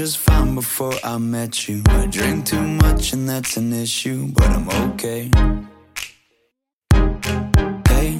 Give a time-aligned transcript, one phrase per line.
[0.00, 1.82] just fine before I met you.
[1.88, 5.30] I drink too much and that's an issue, but I'm okay.
[7.86, 8.18] Hey,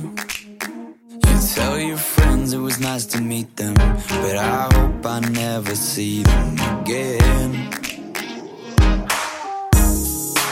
[1.25, 5.75] you tell your friends it was nice to meet them, but I hope I never
[5.75, 7.71] see them again.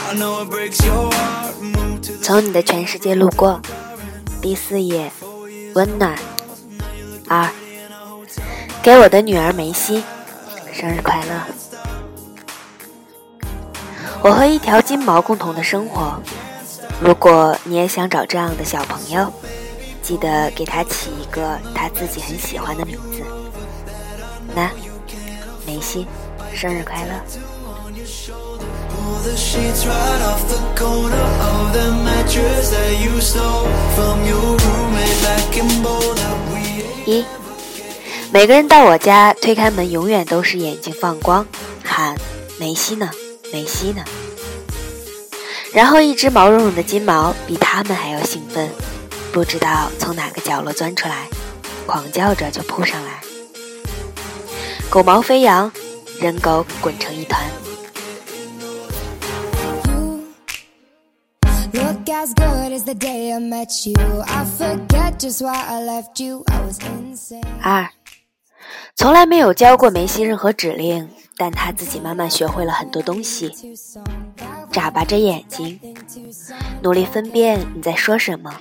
[0.09, 1.61] I know it breaks your heart.
[1.61, 3.61] Move to the 从你的全世界路过，
[4.41, 5.11] 第四页，
[5.75, 6.17] 温暖。
[7.27, 7.47] 二，
[8.81, 10.03] 给我的女儿梅西，
[10.74, 11.40] 生日快乐！
[14.20, 16.20] 我和一条金毛共同的生活。
[17.00, 19.32] 如果你也想找这样的小朋友，
[20.02, 23.22] 记得给他起一个他自己很喜欢的名字。
[24.52, 24.68] 那，
[25.64, 26.08] 梅西，
[26.52, 27.12] 生日快乐
[28.90, 35.22] ！Pull the sheets right off the corner of the mattress that you stole from your roommate
[35.22, 36.34] back in Boulder.
[36.50, 37.24] We 一，
[38.34, 41.46] 每个人到我家推开门，永远都是眼睛放光，
[41.84, 42.16] 喊
[42.58, 43.08] 梅西呢，
[43.52, 44.02] 梅西呢。
[45.72, 48.68] 然后一只毛茸茸的金毛比他们还要兴奋，
[49.32, 51.28] 不知道从哪个角落钻出来，
[51.86, 53.20] 狂叫着就扑上来。
[54.90, 55.70] 狗毛飞扬，
[56.18, 57.40] 人狗滚成一团。
[67.62, 67.88] 二，
[68.96, 73.52] 从来没有教过梅西任何指令，但他自己慢慢学会了很多东西。
[74.70, 75.78] 眨巴着眼睛，
[76.82, 78.54] 努力分辨你在说什么。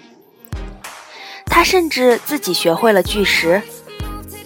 [1.46, 3.62] 他甚至自己学会了拒食，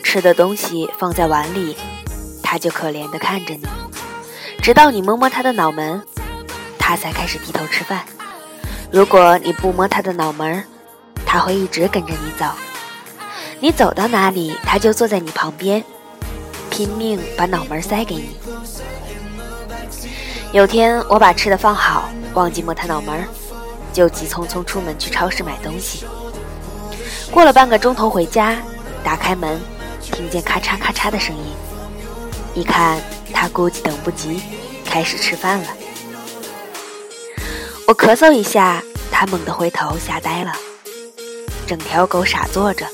[0.04, 1.76] 吃的东西放在碗里，
[2.44, 3.66] 他就可怜的看着你，
[4.62, 6.02] 直到你摸摸他的脑门，
[6.78, 8.04] 他才开始低头吃饭。
[8.92, 10.64] 如果你不摸他的脑门，
[11.26, 12.46] 他会一直跟着你走。
[13.60, 15.84] 你走到哪里，他就坐在你旁边，
[16.70, 18.38] 拼命把脑门塞给你。
[20.52, 23.28] 有天我把吃的放好，忘记摸他脑门，
[23.92, 26.06] 就急匆匆出门去超市买东西。
[27.32, 28.58] 过了半个钟头回家，
[29.04, 29.60] 打开门，
[30.02, 31.44] 听见咔嚓咔嚓的声音，
[32.54, 33.02] 一看
[33.34, 34.40] 他估计等不及，
[34.86, 35.68] 开始吃饭了。
[37.88, 40.54] 我咳嗽一下，他猛地回头，吓呆了。
[41.66, 42.86] 整条狗傻坐着，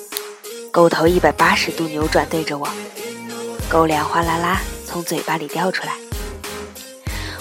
[0.73, 2.67] 狗头一百八十度扭转对着我，
[3.69, 5.93] 狗粮哗啦啦从嘴巴里掉出来。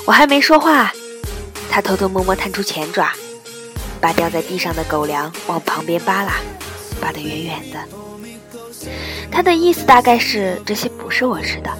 [0.04, 0.92] 我还没说话，
[1.70, 3.10] 他偷偷摸摸探出前爪，
[4.02, 6.34] 把掉在地上的狗粮往旁边扒拉，
[7.00, 7.78] 扒得远远的。
[9.30, 11.70] 他的意思大概是这些不是我吃的。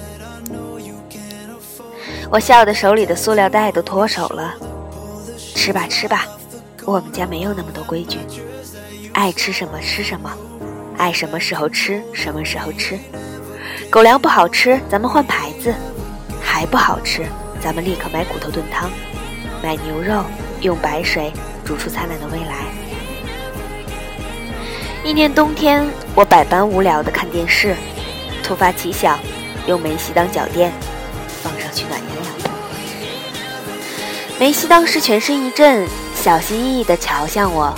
[2.31, 4.55] 我笑得手里的塑料袋都脱手了。
[5.37, 6.25] 吃吧吃吧，
[6.83, 8.17] 我们家没有那么多规矩，
[9.13, 10.35] 爱吃什么吃什么，
[10.97, 12.97] 爱什么时候吃什么时候吃。
[13.89, 15.71] 狗粮不好吃，咱们换牌子；
[16.41, 17.25] 还不好吃，
[17.61, 18.89] 咱们立刻买骨头炖汤，
[19.61, 20.23] 买牛肉，
[20.61, 21.31] 用白水
[21.63, 22.65] 煮出灿烂的未来。
[25.03, 27.75] 一年冬天，我百般无聊的看电视，
[28.41, 29.19] 突发奇想，
[29.67, 30.71] 用梅西当脚垫，
[31.43, 32.49] 放上去暖洋洋的。
[34.39, 37.73] 梅西当时全身一震，小心翼翼地瞧向我，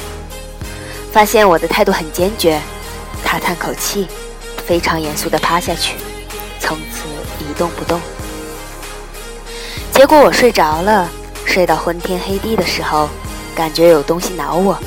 [1.12, 2.62] 发现我的态度很坚决，
[3.36, 4.08] 他叹口气，
[4.66, 5.98] 非常严肃地趴下去，
[6.58, 7.04] 从此
[7.44, 8.00] 一动不动。
[9.92, 11.10] 结果我睡着了，
[11.46, 13.10] 睡到昏天黑地的时候，
[13.54, 14.80] 感觉有东西挠我。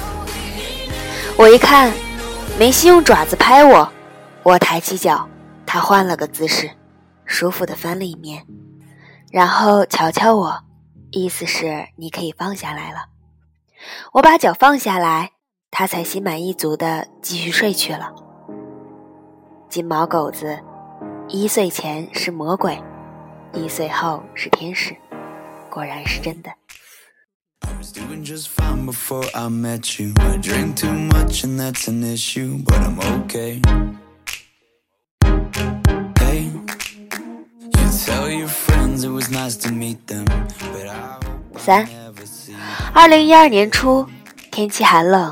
[1.37, 1.93] 我一看，
[2.59, 3.93] 梅西用爪子拍我，
[4.43, 5.29] 我抬起脚，
[5.67, 6.71] 他换了个姿势，
[7.27, 8.47] 舒服地翻了一面，
[9.31, 10.61] 然后瞧瞧我，
[11.11, 13.09] 意思是你可以放下来了。
[14.15, 15.33] 我把脚放下来，
[15.71, 18.15] 他才心满意足地继续睡去了。
[19.69, 20.59] 金毛狗子，
[21.29, 22.83] 一岁前是魔鬼，
[23.53, 24.97] 一岁后是天使，
[25.69, 26.51] 果然是真的。
[27.61, 30.15] I was doing just fine before I met you.
[30.17, 33.61] I drink too much and that's an issue, but I'm okay.
[36.19, 36.51] Hey,
[37.61, 41.89] you tell your friends it was nice to meet them, but I hope I 三.
[42.95, 44.09] 二零一二年初，
[44.51, 45.31] 天气寒冷，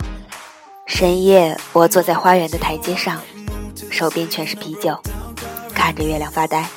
[0.86, 3.18] 深夜我坐在花园的台阶上，
[3.96, 4.94] 手边全是啤酒，
[5.74, 6.68] 看着月亮发呆。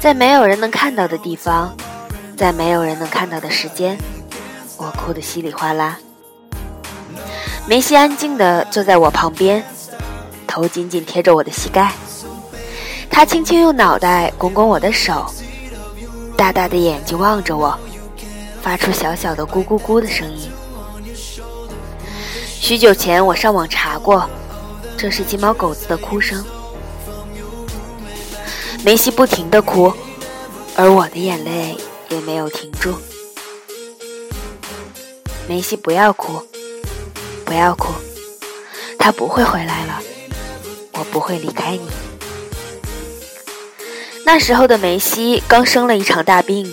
[0.00, 1.72] 在没有人能看到的地方，
[2.36, 3.96] 在没有人能看到的时间，
[4.76, 5.98] 我哭得稀里哗啦。
[7.68, 9.62] 梅西安静地坐在我旁边，
[10.48, 11.92] 头紧紧贴着我的膝盖，
[13.08, 15.32] 他轻轻用脑袋拱拱我的手，
[16.36, 17.78] 大大的眼睛望着我。
[18.60, 20.50] 发出小小的咕咕咕的声音。
[22.44, 24.28] 许久前，我上网查过，
[25.00, 26.44] 这是金毛狗子的哭声。
[28.84, 29.90] 梅西不停的哭，
[30.76, 31.74] 而我的眼泪
[32.10, 32.94] 也没有停住。
[35.48, 36.46] 梅西，不要哭，
[37.46, 37.94] 不要哭，
[38.98, 40.02] 他不会回来了，
[40.92, 41.88] 我不会离开你。
[44.26, 46.70] 那时候的梅西刚生了一场大病，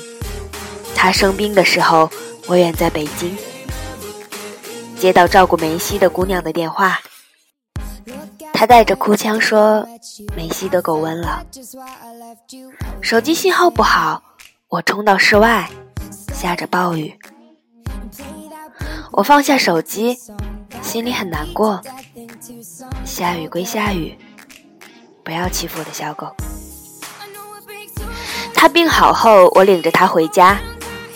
[0.93, 2.09] 他生病的时候，
[2.47, 3.37] 我远在北京，
[4.99, 6.99] 接到照顾梅西的姑娘的电话，
[8.57, 9.87] 他带着哭腔说
[10.35, 11.45] ：“梅西得狗瘟了。”
[13.01, 14.19] 手机信号不好，
[14.67, 15.69] 我冲到室外，
[16.33, 17.15] 下着暴雨。
[19.11, 20.17] 我放下手机，
[20.81, 21.79] 心里很难过。
[23.05, 24.17] 下雨归下雨，
[25.23, 26.35] 不要欺负我的小狗。
[28.55, 30.57] 他病好后，我领着他回家，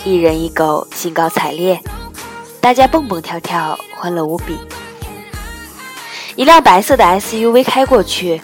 [0.05, 1.81] 一人一狗，兴高采烈，
[2.61, 4.59] 大家蹦蹦跳跳，欢乐无比。
[6.35, 8.41] 一辆白色的 SUV 开过去，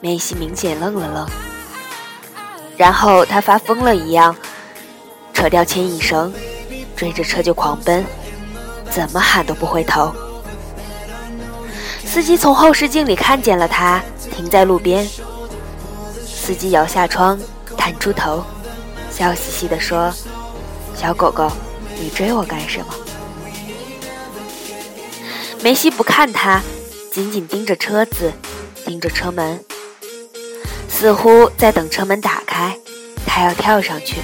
[0.00, 1.28] 梅西明显愣了愣，
[2.76, 4.34] 然后他发疯了一样，
[5.34, 6.32] 扯掉牵引绳，
[6.96, 8.04] 追着车就狂奔。
[8.90, 10.12] 怎么喊都不回头。
[12.04, 14.02] 司机从后视镜里看见了他，
[14.34, 15.06] 停在路边。
[16.26, 17.38] 司机摇下窗，
[17.76, 18.42] 探出头，
[19.10, 20.12] 笑嘻嘻地说
[20.96, 21.48] ：“小狗狗，
[22.00, 22.86] 你追我干什么？”
[25.62, 26.60] 梅西不看他，
[27.12, 28.32] 紧紧盯着车子，
[28.86, 29.64] 盯着车门，
[30.88, 32.78] 似乎在等车门打开，
[33.26, 34.18] 他要跳上去。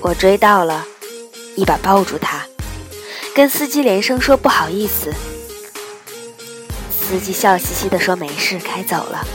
[0.00, 0.86] 我追到了。
[1.54, 2.46] 一把抱住他，
[3.34, 5.12] 跟司机连声说不好意思。
[6.90, 9.26] 司机笑嘻嘻地说没事，开走了。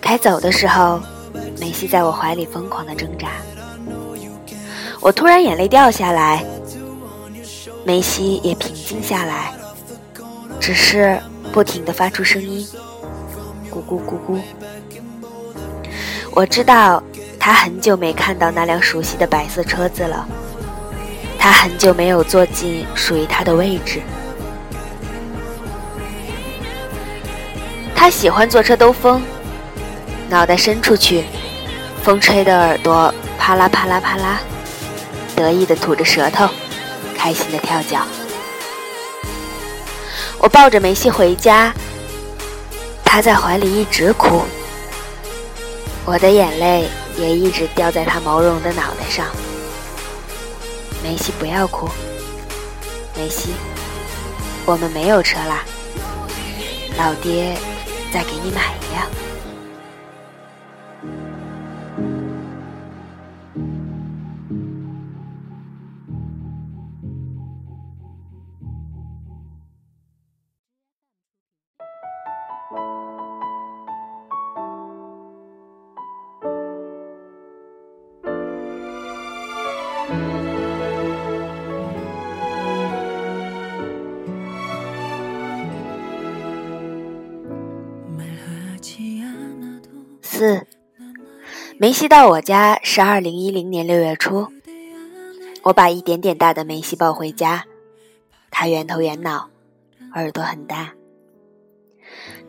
[0.00, 1.00] 开走的时候，
[1.58, 3.32] 梅西在我怀里疯狂地挣扎，
[5.00, 6.44] 我突然眼泪掉下来，
[7.84, 9.52] 梅西也平静下来，
[10.60, 11.18] 只是
[11.52, 12.66] 不停地发出声音，
[13.70, 14.40] 咕咕咕咕。
[16.32, 17.02] 我知道。
[17.44, 20.24] 他很久没看到那辆熟悉的白色车子了，
[21.36, 24.00] 他很久没有坐进属于他的位置。
[27.96, 29.20] 他喜欢坐车兜风，
[30.30, 31.24] 脑袋伸出去，
[32.04, 34.40] 风吹的耳朵啪啦啪啦啪啦，
[35.34, 36.48] 得意的吐着舌头，
[37.22, 38.04] 开心的跳脚。
[40.38, 41.72] 我抱着梅西回家，
[43.04, 44.42] 他在怀里一直哭，
[46.04, 46.88] 我的眼泪。
[47.18, 49.26] 也一直掉在他毛茸茸的脑袋上。
[51.02, 51.86] 梅西，不要哭。
[53.14, 53.50] 梅西，
[54.64, 55.62] 我们没有车啦，
[56.96, 57.54] 老爹
[58.10, 59.21] 再给你买一辆。
[91.92, 94.48] 梅西到我家是二零一零年六月初，
[95.62, 97.66] 我把一点点大的梅西抱回家，
[98.50, 99.50] 他圆头圆脑，
[100.14, 100.94] 耳朵很大，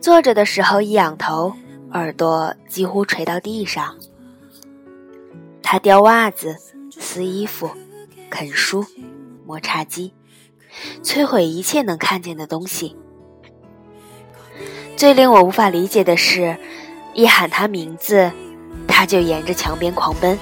[0.00, 1.52] 坐着的时候一仰头，
[1.92, 3.98] 耳朵几乎垂到地上。
[5.62, 6.56] 他叼袜子、
[6.90, 7.70] 撕衣服、
[8.30, 8.86] 啃书、
[9.44, 10.14] 磨茶几，
[11.02, 12.96] 摧毁一切能看见的东西。
[14.96, 16.56] 最令我无法理解的是。
[17.16, 18.32] 一喊他名字，
[18.96, 20.38] 他就沿着墙边狂奔，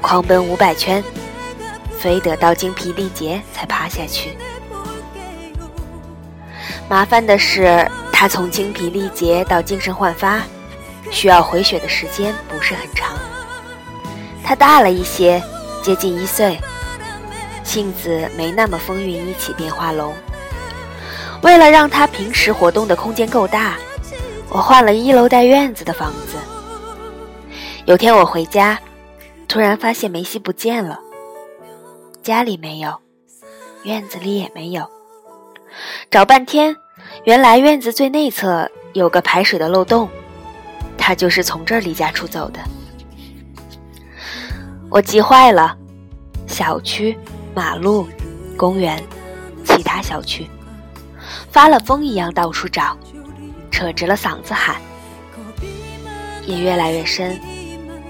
[0.00, 1.02] 狂奔五百圈，
[1.96, 4.36] 非得到精疲力竭才趴下去。
[6.88, 10.42] 麻烦的是，他从精疲力竭到精神焕发，
[11.12, 13.16] 需要回血的时间不是很长。
[14.42, 15.40] 他大了一些，
[15.80, 16.58] 接近一岁，
[17.62, 20.12] 性子没那么风云一起变化龙。
[21.42, 23.76] 为了让他平时活动的空间够大。
[24.48, 26.36] 我换了一楼带院子的房子。
[27.84, 28.78] 有天我回家，
[29.48, 31.00] 突然发现梅西不见了，
[32.22, 32.96] 家里没有，
[33.82, 34.88] 院子里也没有。
[36.08, 36.76] 找半天，
[37.24, 40.08] 原来院子最内侧有个排水的漏洞，
[40.96, 42.60] 他就是从这儿离家出走的。
[44.88, 45.76] 我急坏了，
[46.46, 47.18] 小区、
[47.52, 48.06] 马路、
[48.56, 49.02] 公园、
[49.64, 50.48] 其他小区，
[51.50, 52.96] 发了疯一样到处找。
[53.72, 54.76] 扯直了嗓子喊，
[56.46, 57.40] 夜越来越深，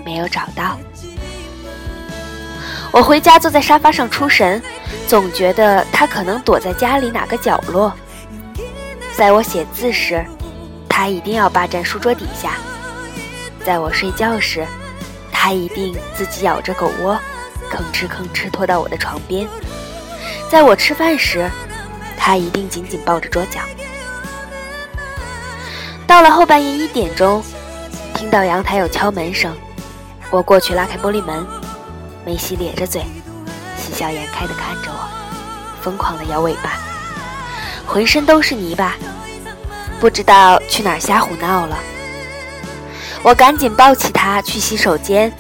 [0.05, 0.79] 没有找到。
[2.91, 4.63] 我回家坐在沙发上出神，
[5.09, 7.93] 总觉得他可能躲在家里哪个角落。
[9.17, 10.25] 在我写字时，
[10.89, 12.51] 他一定要霸占书桌底下；
[13.65, 14.67] 在我睡觉时，
[15.31, 17.19] 他一定自己咬着狗窝，
[17.71, 19.47] 吭哧吭哧拖到我的床边；
[20.51, 21.51] 在我吃饭时，
[22.19, 23.61] 他一定紧紧抱着桌角。
[26.07, 27.43] 到了后半夜一点钟，
[28.15, 29.57] 听到阳台有敲门声，
[30.33, 31.47] 我过去拉开玻璃门，
[32.25, 33.05] 梅西咧着嘴，
[33.77, 35.07] 喜笑颜开地看着我，
[35.83, 36.79] 疯狂地摇尾巴，
[37.87, 38.95] 浑身都是泥巴，
[40.01, 41.77] 不知道去哪儿瞎胡闹了。
[43.23, 45.31] 我赶紧抱起他去洗手间，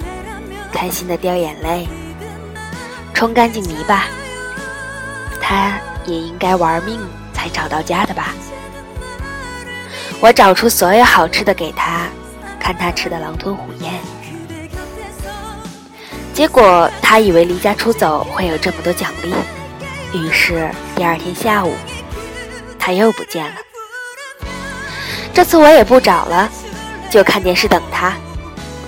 [0.70, 1.88] 开心的掉眼泪，
[3.14, 4.04] 冲干净泥巴。
[5.40, 7.00] 他也应该玩命
[7.32, 8.34] 才找到家的吧。
[10.20, 12.08] 我找出所有好吃的给他，
[12.60, 13.90] 看他吃的狼吞虎咽。
[16.32, 19.34] 结果他以为离家出走会有这么多奖励，
[20.18, 21.74] 于是第二天下午
[22.78, 23.54] 他又不见了。
[25.34, 26.48] 这次我也不找了，
[27.10, 28.14] 就看电视等他。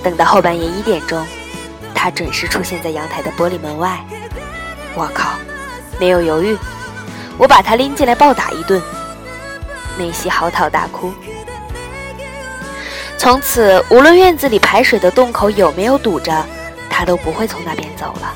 [0.03, 1.25] 等到后半夜一点钟，
[1.95, 3.99] 他准时出现在阳台的玻璃门外。
[4.95, 5.31] 我靠！
[5.99, 6.57] 没有犹豫，
[7.39, 8.83] 我把他拎进来暴打一顿。
[9.99, 11.13] 梅西嚎啕大哭。
[13.17, 16.45] 从此，无论院子里排水的洞口有没有堵着，
[16.97, 18.33] 他都不会从那边走了。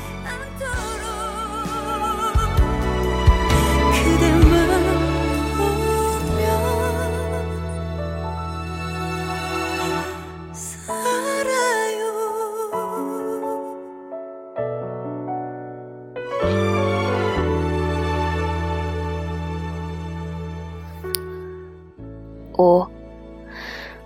[22.57, 22.85] 五，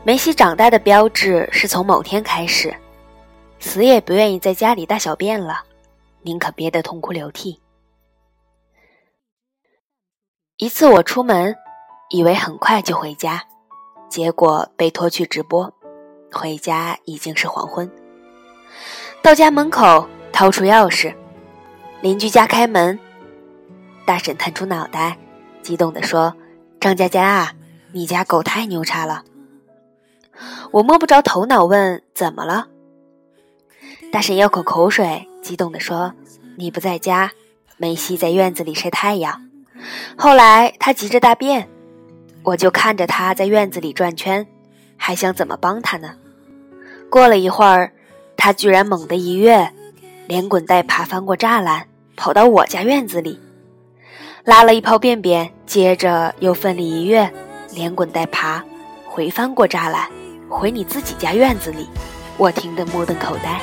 [0.04, 2.72] 梅西长大的标志是从某天开始，
[3.64, 5.64] 死也不愿意在家里大小便了，
[6.22, 7.62] 宁可憋得痛哭流涕。
[10.58, 11.56] 一次我出门，
[12.10, 13.42] 以为很快就回家，
[14.10, 15.74] 结果被拖去直播，
[16.30, 17.90] 回家已经是黄昏。
[19.22, 21.16] 到家门口，掏出钥匙，
[22.02, 23.00] 邻居家开门，
[24.06, 25.18] 大婶探出脑袋，
[25.62, 26.36] 激动地说
[26.82, 27.54] ：“张佳佳啊！”
[27.96, 29.24] 你家狗太牛叉了，
[30.72, 32.68] 我摸不着头脑，问怎么了？
[34.14, 36.14] 大婶咽口口水，激动地说
[36.56, 37.32] ：“你不在家，
[37.78, 39.50] 梅西在院子里晒太阳。
[40.16, 41.68] 后来他急着大便，
[42.44, 44.46] 我就看着他在院子里转圈，
[44.98, 46.14] 还想怎么帮他呢。
[47.10, 47.92] 过了一会儿，
[48.38, 49.74] 他居然猛地一跃，
[50.28, 53.40] 连滚带爬翻过栅栏，跑到我家院子里，
[54.44, 57.28] 拉了一泡便便，接着又奋力一跃。”
[57.74, 58.64] 连滚带爬，
[59.08, 60.08] 回翻过栅栏，
[60.48, 61.88] 回你自己家院子里。
[62.38, 63.60] 我听得目瞪口呆。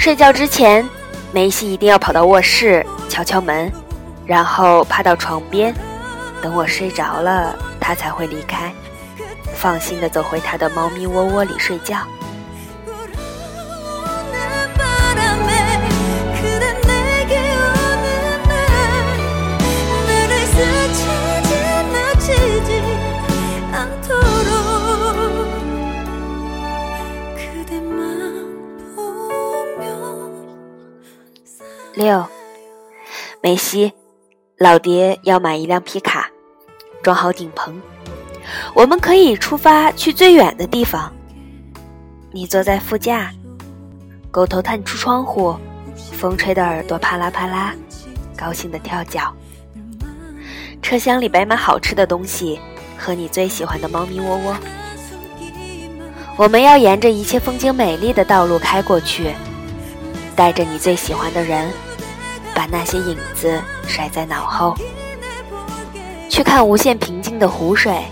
[0.00, 0.88] 睡觉之前，
[1.30, 3.70] 梅西一定要跑到卧室敲敲门，
[4.24, 5.74] 然后趴到床边，
[6.40, 8.72] 等我睡着了，他才会离开，
[9.54, 11.98] 放心的走回他的猫咪窝窝里睡觉。
[32.00, 32.26] 六，
[33.42, 33.92] 梅西，
[34.56, 36.30] 老爹要买一辆皮卡，
[37.02, 37.78] 装好顶棚，
[38.72, 41.12] 我们可以出发去最远的地方。
[42.32, 43.30] 你坐在副驾，
[44.30, 45.54] 狗头探出窗户，
[46.12, 47.74] 风吹的耳朵啪啦啪啦，
[48.34, 49.30] 高兴的跳脚。
[50.80, 52.58] 车厢里摆满好吃的东西
[52.96, 54.56] 和你最喜欢的猫咪窝窝。
[56.38, 59.34] 我们要沿着一切风景美丽的道路开过去，
[60.34, 61.70] 带着你最喜欢的人。
[62.60, 64.76] 把那些影子甩在脑后，
[66.28, 68.04] 去看无限平静的湖水，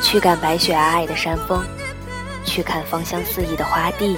[0.00, 1.60] 去看白雪皑皑的山峰，
[2.44, 4.16] 去看芳香四溢的花地，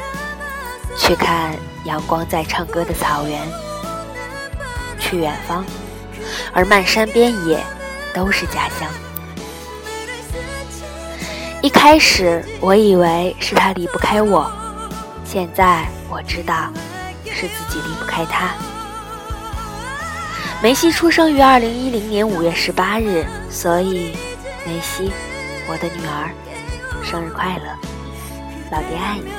[0.98, 3.40] 去看阳光在唱歌的草原，
[4.98, 5.64] 去远方，
[6.52, 7.58] 而漫山遍野
[8.12, 8.86] 都是家乡。
[11.62, 14.52] 一开始我以为是他离不开我，
[15.24, 16.70] 现在我知道
[17.24, 18.50] 是自己离不开他。
[20.62, 24.16] 梅西出生于二零一零年五月十八日，所以
[24.64, 25.10] 梅西，
[25.66, 26.30] 我的女儿，
[27.02, 27.64] 生日快乐，
[28.70, 29.32] 老爹爱你。